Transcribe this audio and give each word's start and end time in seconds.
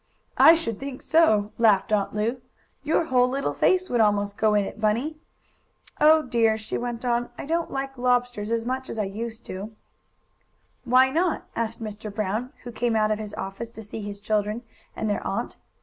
"I 0.39 0.55
should 0.55 0.79
think 0.79 1.03
so!" 1.03 1.51
laughed 1.59 1.93
Aunt 1.93 2.15
Lu. 2.15 2.41
"Your 2.81 3.03
whole 3.03 3.29
little 3.29 3.53
face 3.53 3.87
would 3.87 4.01
almost 4.01 4.35
go 4.35 4.55
in 4.55 4.65
it, 4.65 4.81
Bunny. 4.81 5.17
Oh 5.99 6.23
dear!" 6.23 6.57
she 6.57 6.75
went 6.75 7.05
on. 7.05 7.29
"I 7.37 7.45
don't 7.45 7.69
like 7.69 7.99
lobsters 7.99 8.49
as 8.51 8.65
much 8.65 8.89
as 8.89 8.97
I 8.97 9.03
used 9.03 9.45
to." 9.45 9.75
"Why 10.85 11.11
not?" 11.11 11.43
asked 11.55 11.83
Mr. 11.83 12.11
Brown, 12.11 12.51
who 12.63 12.71
came 12.71 12.95
out 12.95 13.11
of 13.11 13.19
his 13.19 13.35
office 13.35 13.69
to 13.69 13.83
see 13.83 14.01
his 14.01 14.19
children 14.19 14.63
and 14.95 15.07
their 15.07 15.21
aunt. 15.23 15.57